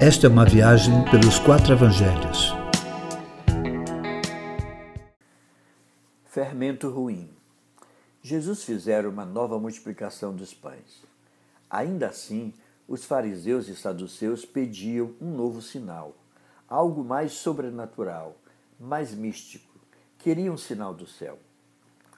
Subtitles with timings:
[0.00, 2.54] Esta é uma viagem pelos quatro evangelhos.
[6.24, 7.28] Fermento ruim.
[8.22, 11.02] Jesus fizera uma nova multiplicação dos pães.
[11.68, 12.54] Ainda assim,
[12.86, 16.14] os fariseus e saduceus pediam um novo sinal,
[16.68, 18.36] algo mais sobrenatural,
[18.78, 19.80] mais místico.
[20.16, 21.40] Queriam um sinal do céu.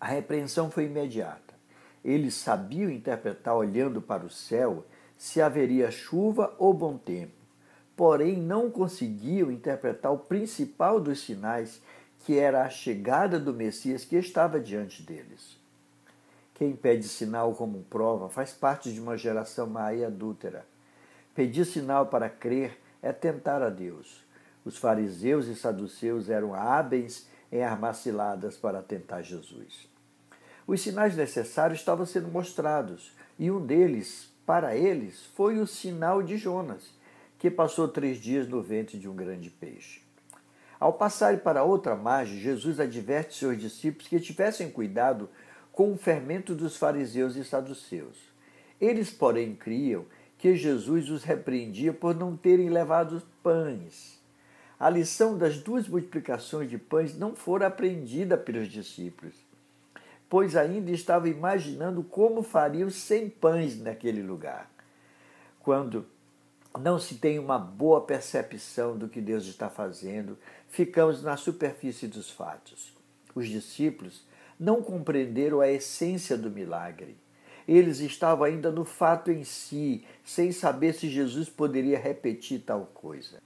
[0.00, 1.54] A repreensão foi imediata.
[2.02, 4.86] Eles sabiam interpretar olhando para o céu
[5.18, 7.45] se haveria chuva ou bom tempo,
[7.96, 11.80] porém não conseguiam interpretar o principal dos sinais,
[12.24, 15.56] que era a chegada do Messias que estava diante deles.
[16.54, 20.66] Quem pede sinal como prova faz parte de uma geração má e adúltera.
[21.34, 24.24] Pedir sinal para crer é tentar a Deus.
[24.64, 29.88] Os fariseus e saduceus eram hábeis em armar ciladas para tentar Jesus.
[30.66, 36.36] Os sinais necessários estavam sendo mostrados, e um deles, para eles, foi o sinal de
[36.36, 36.90] Jonas,
[37.38, 40.00] que passou três dias no ventre de um grande peixe.
[40.78, 45.28] Ao passarem para outra margem, Jesus adverte seus discípulos que tivessem cuidado
[45.72, 48.16] com o fermento dos fariseus e saduceus.
[48.80, 50.04] Eles, porém, criam
[50.38, 54.20] que Jesus os repreendia por não terem levado pães.
[54.78, 59.46] A lição das duas multiplicações de pães não fora aprendida pelos discípulos
[60.28, 64.70] pois ainda estava imaginando como fariam sem pães naquele lugar.
[65.60, 66.06] Quando
[66.78, 70.38] não se tem uma boa percepção do que Deus está fazendo,
[70.68, 72.92] ficamos na superfície dos fatos.
[73.34, 74.24] Os discípulos
[74.58, 77.16] não compreenderam a essência do milagre.
[77.66, 83.42] Eles estavam ainda no fato em si, sem saber se Jesus poderia repetir tal coisa.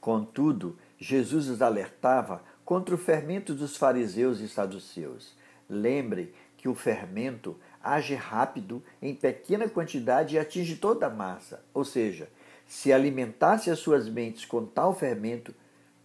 [0.00, 5.34] Contudo, Jesus os alertava contra o fermento dos fariseus e saduceus.
[5.68, 11.62] Lembre que o fermento age rápido em pequena quantidade e atinge toda a massa.
[11.74, 12.28] Ou seja,
[12.66, 15.54] se alimentasse as suas mentes com tal fermento,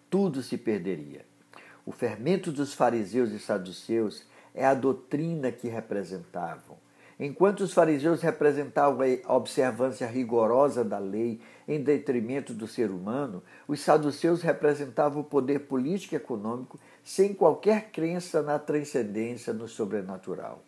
[0.09, 1.25] tudo se perderia.
[1.85, 6.77] O fermento dos fariseus e saduceus é a doutrina que representavam.
[7.19, 13.79] Enquanto os fariseus representavam a observância rigorosa da lei em detrimento do ser humano, os
[13.79, 20.63] saduceus representavam o poder político e econômico sem qualquer crença na transcendência no sobrenatural.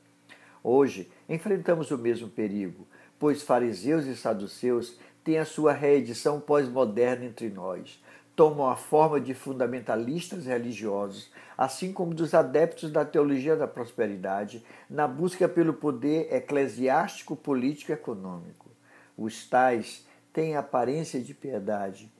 [0.64, 2.88] Hoje, enfrentamos o mesmo perigo,
[3.18, 8.02] pois fariseus e saduceus têm a sua reedição pós-moderna entre nós,
[8.36, 15.08] tomam a forma de fundamentalistas religiosos, assim como dos adeptos da teologia da prosperidade, na
[15.08, 18.70] busca pelo poder eclesiástico, político e econômico.
[19.18, 22.12] Os tais têm aparência de piedade,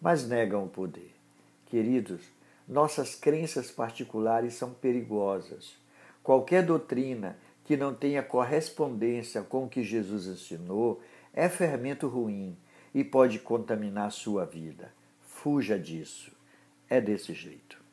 [0.00, 1.14] mas negam o poder.
[1.66, 2.20] Queridos,
[2.68, 5.74] nossas crenças particulares são perigosas.
[6.22, 11.00] Qualquer doutrina que não tenha correspondência com o que Jesus ensinou
[11.34, 12.56] é fermento ruim
[12.94, 14.92] e pode contaminar sua vida.
[15.20, 16.32] Fuja disso.
[16.88, 17.83] É desse jeito.